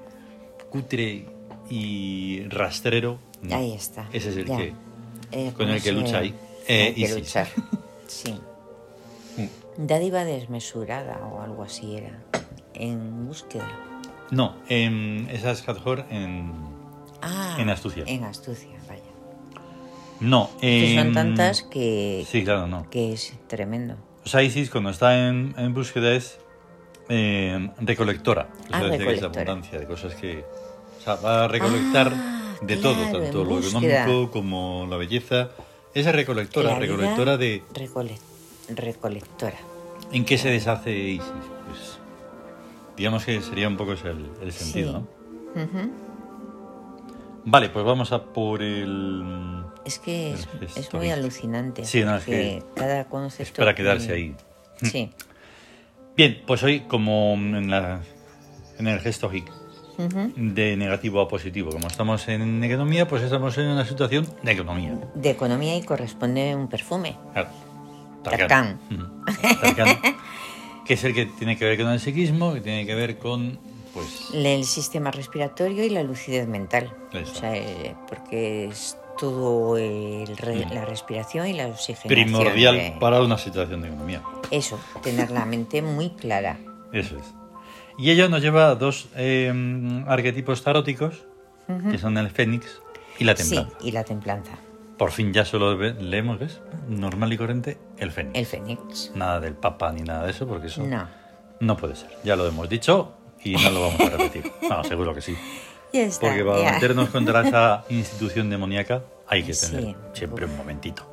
cutre 0.69 1.25
y 1.69 2.43
rastrero, 2.49 3.19
no. 3.41 3.55
ahí 3.55 3.73
está. 3.73 4.07
Ese 4.13 4.29
es 4.29 4.37
el 4.37 4.45
ya. 4.45 4.57
que... 4.57 4.73
Eh, 5.31 5.45
con 5.47 5.65
¿cómo 5.65 5.73
el 5.73 5.81
que 5.81 5.91
lucha 5.91 6.19
ahí. 6.19 6.33
Eh, 6.67 6.93
que 6.95 7.01
Isis. 7.01 7.15
luchar. 7.15 7.47
Sí. 8.07 8.39
Dádiva 9.77 10.23
desmesurada 10.23 11.17
o 11.27 11.41
algo 11.41 11.63
así 11.63 11.95
era. 11.97 12.17
En 12.73 13.27
búsqueda. 13.27 13.67
No, 14.31 14.55
em, 14.69 15.27
esa 15.29 15.51
es 15.51 15.67
Hathor 15.67 16.05
en... 16.09 16.53
Ah, 17.21 17.57
En 17.59 17.69
astucia. 17.69 18.03
En 18.07 18.23
astucia, 18.23 18.69
vaya. 18.87 19.01
No, 20.19 20.49
Que 20.61 20.95
son 20.97 21.07
em, 21.07 21.13
tantas 21.13 21.63
que, 21.63 22.25
Sí, 22.29 22.43
claro, 22.43 22.67
no. 22.67 22.89
que 22.89 23.13
es 23.13 23.33
tremendo. 23.47 23.95
O 24.25 24.29
sea, 24.29 24.41
Isis 24.41 24.69
cuando 24.69 24.89
está 24.89 25.27
en, 25.27 25.53
en 25.57 25.73
búsqueda 25.73 26.13
es 26.13 26.39
eh, 27.09 27.69
recolectora. 27.81 28.47
O 28.59 28.67
sea, 28.67 28.77
Ah, 28.79 28.85
es 28.85 28.91
recolectora. 28.99 29.41
abundancia 29.43 29.79
de 29.79 29.85
cosas 29.85 30.15
que... 30.15 30.43
O 30.99 31.01
sea, 31.03 31.15
va 31.15 31.45
a 31.45 31.47
recolectar 31.47 32.11
Ah, 32.13 32.53
de 32.61 32.77
claro, 32.79 32.95
todo, 32.97 33.19
tanto 33.21 33.43
lo 33.45 33.59
económico 33.59 34.31
como 34.31 34.87
la 34.89 34.97
belleza. 34.97 35.49
Esa 35.93 36.11
recolectora, 36.11 36.71
La 36.73 36.79
recolectora 36.79 37.37
de... 37.37 37.63
recole- 37.73 38.19
recolectora. 38.69 39.57
¿En 40.11 40.25
qué 40.25 40.37
se 40.37 40.49
deshace 40.49 40.91
Isis? 40.95 41.27
Pues 41.67 41.99
digamos 42.97 43.23
que 43.25 43.41
sería 43.41 43.67
un 43.67 43.77
poco 43.77 43.93
ese 43.93 44.09
el, 44.09 44.25
el 44.41 44.51
sentido, 44.51 45.05
Sí. 45.55 45.61
¿no? 45.61 46.07
Vale, 47.45 47.69
pues 47.69 47.85
vamos 47.85 48.11
a 48.11 48.23
por 48.25 48.61
el... 48.61 49.63
Es 49.85 49.99
que 49.99 50.33
es, 50.33 50.47
El 50.59 50.67
gesto 50.67 50.79
es 50.79 50.93
muy 50.93 51.09
alucinante. 51.11 51.85
Sí, 51.85 52.03
no, 52.03 52.17
es 52.17 52.25
que 52.25 52.61
cada 52.75 53.05
concepto. 53.05 53.43
Es 53.43 53.51
para 53.57 53.73
quedarse 53.73 54.07
tiene- 54.13 54.35
ahí. 54.81 54.89
Sí. 54.89 55.11
Bien, 56.17 56.41
pues 56.47 56.63
hoy 56.63 56.79
como 56.81 57.33
en, 57.35 57.69
la, 57.69 58.01
en 58.79 58.87
el 58.87 58.99
gesto 58.99 59.31
hic, 59.31 59.51
de 60.35 60.75
negativo 60.75 61.21
a 61.21 61.27
positivo. 61.27 61.71
Como 61.71 61.87
estamos 61.87 62.27
en 62.27 62.63
economía, 62.63 63.07
pues 63.07 63.21
estamos 63.23 63.57
en 63.57 63.67
una 63.67 63.85
situación 63.85 64.27
de 64.43 64.51
economía. 64.51 64.97
De 65.15 65.29
economía 65.29 65.75
y 65.77 65.83
corresponde 65.83 66.55
un 66.55 66.67
perfume. 66.67 67.15
Claro. 67.33 67.49
Tarkan. 68.23 68.79
Tarkan, 69.61 69.87
que 70.85 70.93
es 70.95 71.03
el 71.03 71.13
que 71.13 71.27
tiene 71.27 71.57
que 71.57 71.65
ver 71.65 71.77
con 71.77 71.87
el 71.91 71.99
psiquismo, 71.99 72.53
que 72.53 72.61
tiene 72.61 72.85
que 72.85 72.95
ver 72.95 73.17
con, 73.19 73.59
pues, 73.93 74.29
El 74.33 74.65
sistema 74.65 75.11
respiratorio 75.11 75.83
y 75.83 75.89
la 75.89 76.03
lucidez 76.03 76.47
mental. 76.47 76.91
Eso. 77.13 77.31
O 77.31 77.35
sea, 77.35 77.55
eh, 77.55 77.95
porque 78.09 78.65
es 78.65 78.97
todo 79.19 79.77
el 79.77 80.35
re- 80.37 80.65
Mm. 80.65 80.73
la 80.73 80.85
respiración 80.85 81.47
y 81.47 81.53
la 81.53 81.67
oxigenación. 81.67 82.09
primordial 82.25 82.75
de- 82.75 82.95
para 82.99 83.21
una 83.21 83.37
situación 83.37 83.81
de 83.81 83.87
economía. 83.87 84.21
Eso, 84.51 84.79
tener 85.03 85.29
la 85.31 85.45
mente 85.45 85.81
muy 85.81 86.09
clara. 86.11 86.57
Eso 86.93 87.17
es. 87.17 87.25
Y 87.97 88.11
ello 88.11 88.29
nos 88.29 88.41
lleva 88.41 88.69
a 88.69 88.75
dos 88.75 89.09
eh, 89.15 89.51
arquetipos 90.07 90.63
taróticos, 90.63 91.25
que 91.91 91.97
son 91.97 92.17
el 92.17 92.29
fénix 92.29 92.81
y 93.19 93.23
la 93.25 93.35
Sí, 93.35 93.55
templanza. 93.55 93.77
y 93.81 93.91
la 93.91 94.03
templanza. 94.03 94.51
Por 94.97 95.11
fin 95.11 95.33
ya 95.33 95.43
solo 95.45 95.75
leemos, 95.75 96.39
¿ves? 96.39 96.61
Normal 96.87 97.33
y 97.33 97.37
corriente, 97.37 97.77
el 97.97 98.11
fénix. 98.11 98.37
El 98.39 98.45
fénix. 98.45 99.11
Nada 99.15 99.39
del 99.39 99.53
papa 99.53 99.91
ni 99.91 100.01
nada 100.01 100.23
de 100.25 100.31
eso, 100.31 100.47
porque 100.47 100.67
eso 100.67 100.83
No. 100.85 101.07
no 101.59 101.75
puede 101.77 101.95
ser. 101.95 102.09
Ya 102.23 102.35
lo 102.35 102.47
hemos 102.47 102.69
dicho 102.69 103.13
y 103.43 103.55
no 103.55 103.69
lo 103.71 103.81
vamos 103.81 103.99
a 104.01 104.09
repetir. 104.09 104.51
No, 104.69 104.83
seguro 104.83 105.13
que 105.13 105.21
sí. 105.21 105.35
Ya 105.93 106.03
está. 106.03 106.27
Porque 106.27 106.43
para 106.43 106.61
ya. 106.61 106.71
meternos 106.73 107.09
contra 107.09 107.47
esa 107.47 107.83
institución 107.89 108.49
demoníaca 108.49 109.03
hay 109.27 109.43
que 109.43 109.53
Sí. 109.53 109.75
tener 109.75 109.95
siempre 110.13 110.45
un 110.45 110.55
momentito. 110.57 111.05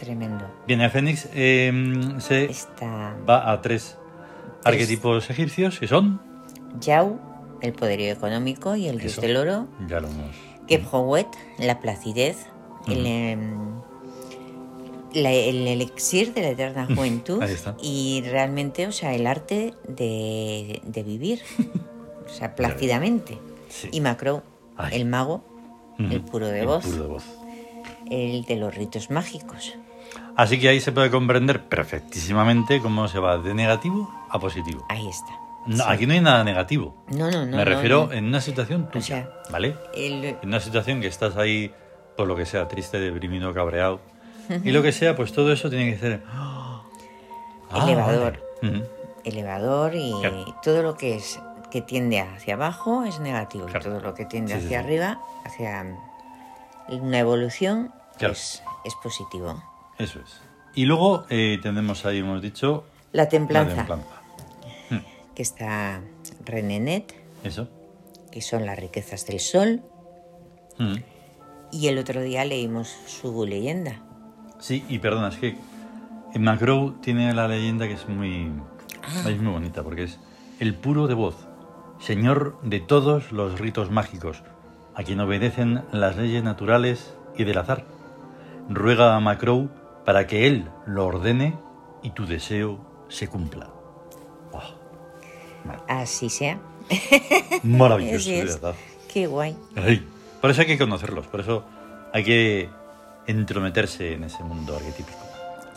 Tremendo. 0.00 0.44
Bien, 0.66 0.80
el 0.80 0.90
fénix 0.90 1.28
eh, 1.34 1.70
se 2.18 2.44
Está 2.46 3.14
va 3.28 3.50
a 3.52 3.60
tres 3.60 3.98
arquetipos 4.64 5.28
egipcios 5.30 5.78
que 5.78 5.86
son, 5.86 6.20
Yau, 6.80 7.18
el 7.60 7.72
poderío 7.74 8.12
económico 8.12 8.76
y 8.76 8.88
el 8.88 8.98
dios 8.98 9.12
Eso. 9.12 9.20
del 9.20 9.36
oro. 9.36 9.66
ya 9.86 10.00
lo 10.00 10.08
hemos... 10.08 10.34
Kephowet, 10.66 11.28
la 11.58 11.80
placidez. 11.80 12.46
El, 12.86 13.04
em, 13.06 13.80
la- 15.12 15.32
el 15.32 15.66
elixir 15.66 16.32
de 16.32 16.42
la 16.42 16.48
eterna 16.50 16.86
juventud. 16.94 17.42
Ahí 17.42 17.52
está. 17.52 17.76
Y 17.82 18.22
realmente, 18.30 18.86
o 18.86 18.92
sea, 18.92 19.14
el 19.14 19.26
arte 19.26 19.74
de, 19.88 20.80
de 20.84 21.02
vivir. 21.02 21.40
O 22.24 22.32
sea, 22.32 22.54
plácidamente. 22.54 23.38
Sí. 23.68 23.88
Y 23.90 24.00
Macro, 24.00 24.44
Ay. 24.76 24.94
el 25.00 25.04
mago, 25.04 25.42
el 25.98 26.18
Ujú, 26.20 26.26
puro 26.30 26.46
de 26.46 26.60
el 26.60 26.64
puro 26.66 26.80
de 27.02 27.06
voz. 27.08 27.24
el 28.08 28.44
de 28.44 28.54
los 28.54 28.72
ritos 28.72 29.10
mágicos. 29.10 29.76
Así 30.40 30.58
que 30.58 30.68
ahí 30.70 30.80
se 30.80 30.90
puede 30.92 31.10
comprender 31.10 31.64
perfectísimamente 31.68 32.80
cómo 32.80 33.08
se 33.08 33.18
va 33.18 33.36
de 33.36 33.52
negativo 33.52 34.10
a 34.30 34.38
positivo. 34.38 34.86
Ahí 34.88 35.06
está. 35.08 35.32
No, 35.66 35.84
aquí 35.84 36.06
no 36.06 36.14
hay 36.14 36.20
nada 36.22 36.42
negativo. 36.44 36.94
No, 37.08 37.30
no, 37.30 37.44
no. 37.44 37.56
Me 37.58 37.64
refiero 37.66 38.06
no. 38.06 38.12
en 38.12 38.24
una 38.26 38.40
situación 38.40 38.90
tuya, 38.90 39.04
sea, 39.06 39.30
¿vale? 39.50 39.76
El- 39.94 40.24
En 40.24 40.38
una 40.48 40.60
situación 40.60 41.02
que 41.02 41.08
estás 41.08 41.36
ahí, 41.36 41.70
por 42.16 42.26
lo 42.26 42.34
que 42.36 42.46
sea, 42.46 42.66
triste, 42.68 42.98
deprimido, 42.98 43.52
cabreado. 43.52 44.00
Y 44.64 44.70
lo 44.70 44.82
que 44.82 44.92
sea, 44.92 45.14
pues 45.14 45.32
todo 45.32 45.52
eso 45.52 45.68
tiene 45.68 45.92
que 45.92 45.98
ser... 45.98 46.22
¡Ah! 46.32 46.80
Elevador. 47.84 48.40
vale. 48.62 48.74
Ujú. 48.76 48.84
elevador 49.24 49.94
y 49.94 50.12
Claro. 50.20 50.56
todo 50.62 50.82
lo 50.82 50.96
que 50.96 51.16
es 51.16 51.38
que 51.70 51.82
tiende 51.82 52.20
hacia 52.20 52.54
abajo 52.54 53.04
es 53.04 53.20
negativo 53.20 53.66
Claro. 53.66 53.80
y 53.80 53.82
todo 53.92 54.00
lo 54.00 54.14
que 54.14 54.24
tiende 54.24 54.54
Sí, 54.54 54.60
sí, 54.60 54.66
hacia 54.66 54.80
sí. 54.80 54.84
arriba 54.86 55.20
hacia 55.44 55.86
una 56.88 57.18
evolución 57.18 57.92
Claro. 58.18 58.32
es, 58.32 58.62
es 58.84 58.94
positivo 59.02 59.62
Eso 60.00 60.20
es. 60.20 60.40
Y 60.74 60.84
luego 60.86 61.24
eh, 61.30 61.58
tenemos 61.62 62.04
ahí, 62.06 62.18
hemos 62.18 62.40
dicho, 62.42 62.84
la 63.12 63.24
la 63.24 63.28
templanza 63.28 63.76
templanza. 63.76 64.06
que 65.34 65.42
está 65.42 66.00
Renenet 66.44 67.14
Eso. 67.44 67.68
que 68.30 68.40
son 68.42 68.66
las 68.66 68.78
riquezas 68.78 69.26
del 69.26 69.40
sol 69.40 69.82
Mm. 70.78 70.94
y 71.72 71.88
el 71.88 71.98
otro 71.98 72.22
día 72.22 72.44
leímos 72.46 72.88
su 73.06 73.44
leyenda 73.44 74.00
Sí, 74.60 74.82
y 74.88 74.98
perdona, 74.98 75.28
es 75.28 75.36
que 75.36 75.56
en 76.34 76.42
Macro 76.42 76.94
tiene 77.02 77.34
la 77.34 77.48
leyenda 77.48 77.86
que 77.86 77.94
es 77.94 78.08
muy, 78.08 78.50
Ah. 79.02 79.28
es 79.28 79.38
muy 79.40 79.52
bonita, 79.52 79.82
porque 79.82 80.04
es 80.04 80.18
el 80.58 80.74
puro 80.74 81.06
de 81.06 81.14
voz, 81.14 81.34
señor 81.98 82.58
de 82.62 82.80
todos 82.80 83.32
los 83.32 83.58
ritos 83.58 83.90
mágicos, 83.90 84.42
a 84.94 85.02
quien 85.02 85.20
obedecen 85.20 85.82
las 85.92 86.16
leyes 86.16 86.42
naturales 86.44 87.14
y 87.36 87.44
del 87.44 87.58
azar. 87.58 87.84
Ruega 88.68 89.16
a 89.16 89.20
Macro 89.20 89.68
para 90.04 90.26
que 90.26 90.46
él 90.46 90.68
lo 90.86 91.06
ordene 91.06 91.54
y 92.02 92.10
tu 92.10 92.26
deseo 92.26 92.78
se 93.08 93.28
cumpla. 93.28 93.68
Oh, 94.52 94.62
así 95.88 96.28
sea 96.30 96.58
maravilloso, 97.62 98.30
de 98.30 98.44
verdad. 98.44 98.74
qué 99.12 99.26
guay 99.26 99.56
Ay, 99.76 100.06
por 100.40 100.50
eso 100.50 100.62
hay 100.62 100.66
que 100.66 100.78
conocerlos, 100.78 101.26
por 101.26 101.40
eso 101.40 101.64
hay 102.12 102.24
que 102.24 102.68
entrometerse 103.26 104.14
en 104.14 104.24
ese 104.24 104.42
mundo 104.42 104.74
arquetípico. 104.76 105.18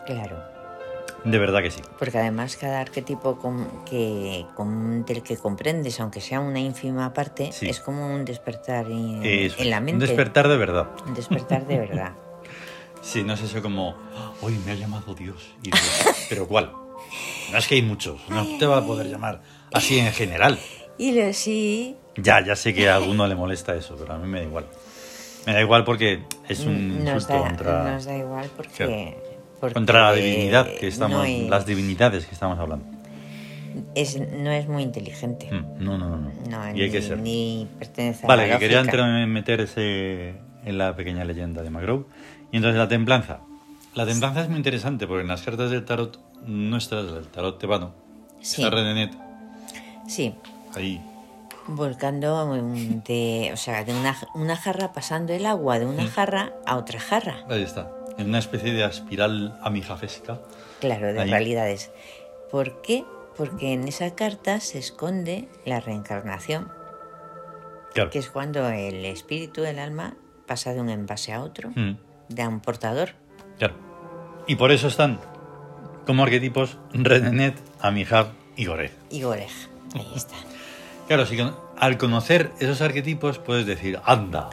claro 0.06 0.36
De 1.24 1.38
verdad 1.38 1.62
que 1.62 1.70
sí. 1.70 1.80
Porque 1.98 2.18
además 2.18 2.56
cada 2.56 2.80
arquetipo 2.80 3.36
com- 3.38 3.84
que, 3.84 4.44
com- 4.54 5.04
del 5.04 5.22
que 5.22 5.36
comprendes, 5.36 6.00
aunque 6.00 6.20
sea 6.20 6.40
una 6.40 6.58
ínfima 6.60 7.12
parte, 7.12 7.52
Sí. 7.52 7.68
es 7.68 7.80
como 7.80 8.12
un 8.12 8.24
despertar 8.24 8.86
en, 8.90 9.22
en 9.24 9.70
la 9.70 9.76
es, 9.76 9.80
Un 9.80 9.84
mente. 9.84 10.06
despertar 10.06 10.48
de 10.48 10.56
verdad. 10.56 10.88
Un 11.06 11.14
despertar 11.14 11.66
de 11.66 11.78
verdad. 11.78 12.12
Sí, 13.04 13.22
no 13.22 13.34
es 13.34 13.42
eso 13.42 13.60
como, 13.62 13.94
hoy 14.40 14.58
me 14.64 14.72
ha 14.72 14.74
llamado 14.74 15.14
Dios. 15.14 15.50
Y 15.62 15.70
¿Pero 16.28 16.46
cuál? 16.48 16.72
No 17.52 17.58
es 17.58 17.66
que 17.68 17.74
hay 17.76 17.82
muchos, 17.82 18.18
no 18.28 18.44
te 18.58 18.66
va 18.66 18.78
a 18.78 18.84
poder 18.86 19.08
llamar 19.08 19.42
así 19.72 19.98
en 19.98 20.12
general. 20.12 20.58
Y 20.98 21.12
lo 21.12 21.32
sí, 21.32 21.96
Ya, 22.16 22.44
ya 22.44 22.56
sé 22.56 22.72
que 22.74 22.88
a 22.88 22.96
alguno 22.96 23.26
le 23.26 23.34
molesta 23.34 23.74
eso, 23.74 23.96
pero 23.98 24.14
a 24.14 24.18
mí 24.18 24.26
me 24.28 24.38
da 24.40 24.44
igual. 24.46 24.66
Me 25.46 25.52
da 25.52 25.60
igual 25.60 25.84
porque 25.84 26.22
es 26.48 26.60
un 26.60 27.04
nos 27.04 27.14
insulto 27.14 27.34
da, 27.34 27.40
contra, 27.48 27.92
nos 27.92 28.04
da 28.06 28.16
igual 28.16 28.50
porque, 28.56 29.16
contra 29.74 30.02
la 30.10 30.12
divinidad 30.14 30.66
que 30.74 30.86
estamos, 30.88 31.18
no 31.18 31.24
es- 31.24 31.50
las 31.50 31.66
divinidades 31.66 32.24
que 32.26 32.32
estamos 32.34 32.58
hablando. 32.58 32.86
es, 33.94 34.16
no 34.18 34.50
es 34.52 34.66
muy 34.68 34.82
inteligente. 34.84 35.50
Mm, 35.52 35.84
No, 35.84 35.98
no, 35.98 36.08
no. 36.08 36.16
no. 36.16 36.30
No, 36.48 36.70
y 36.70 36.72
ni, 36.74 36.80
hay 36.82 36.90
que 36.90 37.02
ser. 37.02 37.18
ni 37.18 37.68
pertenece 37.78 38.24
a 38.24 38.28
Vale, 38.28 38.46
la 38.48 38.54
que 38.54 38.60
quería 38.60 38.80
entrar- 38.80 39.26
meterse 39.26 40.34
en 40.64 40.78
la 40.78 40.94
pequeña 40.96 41.24
leyenda 41.24 41.62
de 41.62 41.70
McGraw. 41.70 42.04
Y 42.52 42.56
entonces 42.56 42.78
la 42.78 42.88
templanza. 42.88 43.40
La 43.94 44.06
templanza 44.06 44.42
es 44.42 44.48
muy 44.48 44.56
interesante 44.58 45.06
porque 45.06 45.22
en 45.22 45.28
las 45.28 45.42
cartas 45.42 45.70
del 45.70 45.84
tarot 45.84 46.18
nuestras, 46.46 47.12
del 47.12 47.26
tarot 47.28 47.58
tebano, 47.58 47.94
Sí. 48.40 48.62
está 48.62 48.74
Redenet 48.74 49.12
Sí, 50.06 50.34
ahí. 50.74 51.00
volcando 51.66 52.44
mm, 52.46 53.02
de, 53.04 53.50
o 53.52 53.56
sea, 53.56 53.84
de 53.84 53.92
una, 53.94 54.16
una 54.34 54.56
jarra 54.56 54.92
pasando 54.92 55.32
el 55.32 55.46
agua 55.46 55.78
de 55.78 55.86
Mm. 55.86 55.90
una 55.90 56.06
jarra 56.06 56.52
a 56.66 56.76
otra 56.76 57.00
jarra. 57.00 57.44
Ahí 57.48 57.62
está. 57.62 57.90
En 58.18 58.28
una 58.28 58.38
especie 58.38 58.72
de 58.72 58.84
espiral 58.84 59.58
amijafésica. 59.62 60.40
Claro, 60.80 61.12
de 61.12 61.20
Ahí. 61.20 61.30
realidades. 61.30 61.90
¿Por 62.50 62.82
qué? 62.82 63.04
Porque 63.36 63.72
en 63.72 63.88
esa 63.88 64.14
carta 64.14 64.60
se 64.60 64.78
esconde 64.78 65.48
la 65.64 65.80
reencarnación, 65.80 66.70
Claro. 67.94 68.10
que 68.10 68.18
es 68.18 68.28
cuando 68.28 68.68
el 68.68 69.04
espíritu 69.06 69.62
del 69.62 69.78
alma 69.78 70.14
pasa 70.46 70.72
de 70.74 70.80
un 70.80 70.88
envase 70.90 71.32
a 71.32 71.42
otro, 71.42 71.70
Mm, 71.74 71.96
de 72.28 72.46
un 72.46 72.60
portador. 72.60 73.10
claro. 73.58 73.74
Y 74.46 74.56
por 74.56 74.72
eso 74.72 74.88
están 74.88 75.18
como 76.06 76.22
arquetipos 76.22 76.76
Redenet, 76.92 77.56
Amijaf 77.80 78.28
y 78.56 78.66
Goreg. 78.66 78.92
Y 79.10 79.22
Goreg, 79.22 79.48
ahí 79.94 80.12
está. 80.14 80.34
Claro, 81.08 81.24
si 81.26 81.36
con- 81.38 81.56
al 81.78 81.96
conocer 81.98 82.50
esos 82.60 82.80
arquetipos 82.82 83.38
puedes 83.38 83.64
decir, 83.66 83.98
anda. 84.04 84.50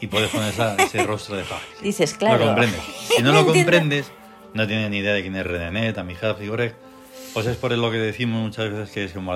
Y 0.00 0.06
puedes 0.08 0.30
poner 0.30 0.50
esa- 0.50 0.76
ese 0.78 1.02
rostro 1.04 1.36
de 1.36 1.42
paz. 1.44 1.60
Dices, 1.82 2.14
claro. 2.14 2.38
Lo 2.38 2.46
comprendes. 2.46 2.80
Si 3.16 3.22
no 3.22 3.32
lo 3.34 3.46
comprendes, 3.46 4.10
no 4.54 4.66
tienes 4.66 4.90
ni 4.90 4.98
idea 4.98 5.12
de 5.14 5.22
quién 5.22 5.34
es 5.36 5.46
Redenet, 5.46 5.98
Amijaf 5.98 6.40
y 6.42 6.48
Goreg. 6.48 6.74
Pues 7.34 7.46
es 7.46 7.56
por 7.56 7.72
lo 7.72 7.90
que 7.90 7.98
decimos 7.98 8.40
muchas 8.42 8.70
veces 8.70 8.90
que 8.90 9.04
es 9.04 9.12
como... 9.12 9.32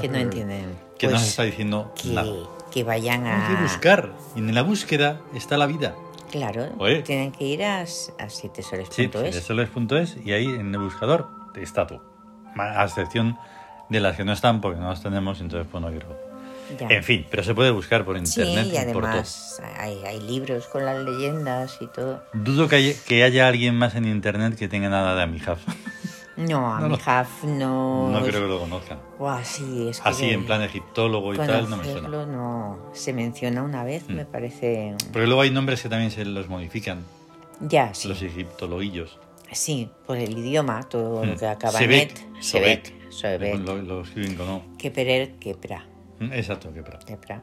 Que 0.00 0.08
no 0.08 0.18
entienden. 0.18 0.74
Que 0.98 1.06
no 1.06 1.12
Pues 1.12 1.22
se 1.22 1.28
está 1.28 1.42
diciendo 1.44 1.92
que, 2.00 2.08
nada. 2.08 2.32
Que 2.70 2.84
vayan 2.84 3.26
Hay 3.26 3.46
que 3.52 3.58
a... 3.58 3.62
buscar. 3.62 4.12
Y 4.36 4.38
en 4.40 4.54
la 4.54 4.62
búsqueda 4.62 5.20
está 5.34 5.56
la 5.56 5.66
vida. 5.66 5.94
Claro, 6.30 6.68
Oye. 6.78 7.02
tienen 7.02 7.32
que 7.32 7.44
ir 7.44 7.64
a, 7.64 7.80
a 7.80 7.86
sietesoles.es. 8.28 8.94
Sí, 8.94 9.40
soles.es 9.40 10.16
y 10.24 10.32
ahí 10.32 10.46
en 10.46 10.72
el 10.74 10.78
buscador 10.80 11.28
está 11.56 11.86
tú. 11.86 12.00
A 12.56 12.84
excepción 12.84 13.36
de 13.88 14.00
las 14.00 14.16
que 14.16 14.24
no 14.24 14.32
están 14.32 14.60
porque 14.60 14.78
no 14.80 14.88
las 14.88 15.02
tenemos, 15.02 15.40
entonces 15.40 15.66
pues 15.70 15.82
no 15.82 15.90
quiero. 15.90 16.30
Ya. 16.78 16.86
En 16.88 17.02
fin, 17.02 17.26
pero 17.28 17.42
se 17.42 17.52
puede 17.52 17.72
buscar 17.72 18.04
por 18.04 18.16
Sí, 18.24 18.40
internet. 18.42 18.66
y 18.88 18.92
por 18.92 19.02
todo. 19.02 19.10
además 19.10 19.60
hay, 19.76 20.04
hay 20.04 20.20
libros 20.20 20.66
con 20.66 20.84
las 20.84 21.02
leyendas 21.04 21.76
y 21.80 21.88
todo. 21.88 22.22
Dudo 22.32 22.68
que 22.68 22.76
haya, 22.76 22.92
que 23.08 23.24
haya 23.24 23.48
alguien 23.48 23.74
más 23.76 23.96
en 23.96 24.04
internet 24.04 24.56
que 24.56 24.68
tenga 24.68 24.88
nada 24.88 25.16
de 25.16 25.22
Amijaf. 25.22 25.58
No, 26.48 26.74
a 26.74 26.80
No, 26.80 26.88
mi 26.88 26.96
no. 26.96 28.08
No... 28.10 28.20
No 28.20 28.26
creo 28.26 28.42
que 28.42 28.48
lo 28.48 28.58
conozcan. 28.60 28.98
Buah, 29.18 29.44
sí, 29.44 29.88
es 29.88 30.00
que 30.00 30.08
Así, 30.08 30.30
en 30.30 30.46
plan 30.46 30.62
egiptólogo 30.62 31.34
y 31.34 31.36
tal, 31.36 31.68
no 31.68 31.76
me 31.76 31.84
suena. 31.84 32.08
no... 32.08 32.78
Se 32.94 33.12
menciona 33.12 33.62
una 33.62 33.84
vez, 33.84 34.08
Mm. 34.08 34.12
me 34.14 34.24
parece... 34.24 34.94
Porque 35.12 35.26
luego 35.26 35.42
hay 35.42 35.50
nombres 35.50 35.82
que 35.82 35.88
también 35.88 36.10
se 36.10 36.24
los 36.24 36.48
modifican, 36.48 37.04
Ya, 37.60 37.92
sí. 37.94 38.08
los 38.08 38.22
egiptologuillos. 38.22 39.18
Sí, 39.52 39.90
por 40.06 40.16
el 40.16 40.36
idioma, 40.38 40.82
todo 40.84 41.24
lo 41.24 41.34
Mm. 41.34 41.36
que 41.38 41.46
acaba 41.46 41.78
Sebek, 41.78 42.10
en 42.20 42.36
et. 42.36 42.42
Sobek. 42.42 43.10
Sobek. 43.10 43.58
Lo, 43.58 43.76
lo 43.82 44.00
escriben 44.02 44.36
con 44.36 44.48
O. 44.48 44.62
Keperer, 44.78 45.34
Kepra. 45.40 45.84
Mm, 46.20 46.32
Exacto, 46.32 46.72
que 46.72 46.82
para. 46.82 46.98
Kepra. 47.00 47.42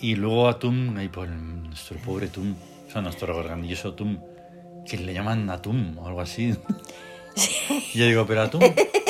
Y 0.00 0.16
luego 0.16 0.48
a 0.48 0.58
Tum, 0.58 0.96
ahí 0.98 1.08
por 1.08 1.28
nuestro 1.28 1.96
pobre 1.98 2.28
Tum, 2.28 2.54
o 2.88 2.90
sea, 2.92 3.00
nuestro 3.00 3.42
grandioso 3.42 3.94
Tum, 3.94 4.18
que 4.86 4.98
le 4.98 5.14
llaman 5.14 5.48
Atum 5.50 5.96
o 5.98 6.06
algo 6.06 6.20
así. 6.20 6.54
Y 7.94 7.98
yo 7.98 8.06
digo, 8.06 8.26
pero 8.26 8.42
Atum 8.42 8.62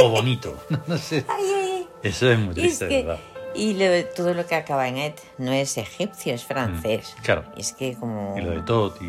o 0.03 0.09
bonito, 0.11 0.59
no 0.87 0.99
sé. 0.99 1.25
Ay, 1.29 1.45
ay, 1.45 1.71
ay. 1.77 1.89
Eso 2.03 2.31
es 2.31 2.39
muy 2.39 2.51
Es 2.51 2.55
triste, 2.57 2.89
que- 2.89 3.03
¿verdad? 3.03 3.19
Y 3.57 3.75
lo- 3.75 4.05
todo 4.17 4.35
lo 4.35 4.45
que 4.47 4.57
acaba 4.57 4.89
en 4.89 4.97
et 4.99 5.21
no 5.39 5.53
es 5.53 5.79
egipcio, 5.79 6.35
es 6.35 6.45
francés. 6.45 7.15
Mm, 7.19 7.23
claro. 7.23 7.45
Es 7.57 7.73
que 7.73 7.95
como... 7.95 8.35
Y 8.37 8.41
lo 8.43 8.51
de 8.51 8.63
Tot 8.63 9.01
y... 9.01 9.09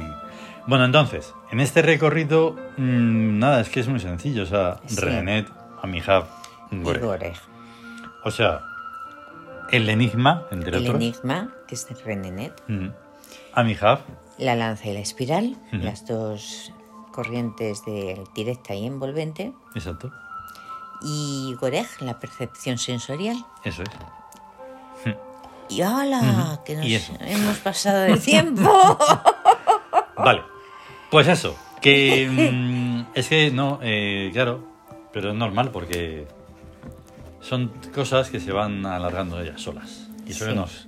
Bueno, 0.67 0.85
entonces, 0.85 1.33
en 1.51 1.59
este 1.59 1.81
recorrido, 1.81 2.51
mm, 2.77 3.39
nada, 3.39 3.61
es 3.61 3.69
que 3.69 3.79
es 3.79 3.87
muy 3.87 3.99
sencillo. 3.99 4.43
O 4.43 4.45
sea, 4.45 4.79
Sí. 4.85 4.97
Renet, 4.99 5.47
Amijab, 5.81 6.25
y 6.71 6.79
Goreg. 6.81 7.03
Goreg. 7.03 7.33
O 8.23 8.29
sea, 8.31 8.61
el 9.71 9.89
enigma, 9.89 10.45
entre 10.51 10.77
El 10.77 10.83
otros. 10.83 10.95
enigma, 10.95 11.49
que 11.67 11.73
es 11.75 11.87
de 11.87 11.95
Renenet. 11.95 12.53
Mm. 12.67 12.89
Amijab, 13.53 13.99
La 14.37 14.55
lanza 14.55 14.89
y 14.89 14.93
la 14.93 14.99
espiral, 14.99 15.55
las 15.71 16.05
dos 16.05 16.71
corrientes 17.15 17.85
de 17.85 18.21
directa 18.35 18.75
y 18.75 18.85
envolvente. 18.85 19.53
exacto. 19.73 20.11
Y 21.01 21.55
Goreg, 21.59 21.87
la 22.01 22.19
percepción 22.19 22.77
sensorial. 22.77 23.37
Eso 23.63 23.83
es. 23.83 23.89
Y. 25.69 26.19
Ujú. 26.19 26.63
Que 26.63 26.75
nos 26.75 26.85
eso. 26.85 27.13
hemos 27.21 27.57
pasado 27.59 27.99
de 28.01 28.17
tiempo. 28.31 28.97
Vale. 30.17 30.41
Pues 31.11 31.27
eso, 31.27 31.55
que 31.81 32.27
mm, 32.29 33.17
es 33.17 33.27
que 33.27 33.51
no, 33.51 33.79
eh, 33.81 34.29
claro, 34.33 34.63
pero 35.13 35.29
es 35.29 35.35
normal 35.35 35.71
porque 35.71 36.27
son 37.41 37.71
cosas 37.93 38.29
que 38.29 38.39
se 38.39 38.51
van 38.51 38.85
alargando 38.85 39.39
ellas 39.41 39.61
solas. 39.61 40.07
Y 40.27 40.31
eso 40.31 40.45
Sí. 40.49 40.55
nos 40.55 40.87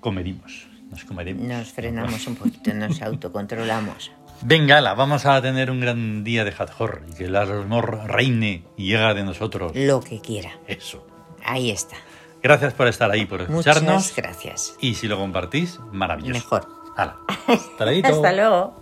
comeremos. 0.00 0.66
Nos 0.90 1.04
comeremos. 1.04 1.42
Nos 1.46 1.72
frenamos 1.72 2.26
un 2.30 2.36
poquito, 2.36 2.72
nos 2.74 3.00
autocontrolamos. 3.02 4.10
Venga, 4.46 4.82
la 4.82 4.92
vamos 4.92 5.24
a 5.24 5.40
tener 5.40 5.70
un 5.70 5.80
gran 5.80 6.22
día 6.22 6.44
de 6.44 6.52
Hathor 6.56 7.02
y 7.10 7.14
que 7.14 7.24
el 7.24 7.36
amor 7.36 8.00
reine 8.04 8.66
y 8.76 8.88
llega 8.88 9.14
de 9.14 9.24
nosotros. 9.24 9.72
Lo 9.74 10.00
que 10.00 10.20
quiera. 10.20 10.58
Eso. 10.66 11.06
Ahí 11.42 11.70
está. 11.70 11.96
Gracias 12.42 12.74
por 12.74 12.86
estar 12.86 13.10
ahí, 13.10 13.24
por 13.24 13.40
escucharnos. 13.40 13.94
Muchas 13.94 14.14
gracias. 14.14 14.76
Y 14.80 14.96
si 14.96 15.08
lo 15.08 15.16
compartís, 15.16 15.80
maravilloso. 15.92 16.34
Mejor. 16.34 16.68
Hala. 16.94 17.16
Hasta 17.46 17.86
luego. 17.86 18.06
Hasta 18.14 18.32
luego. 18.34 18.80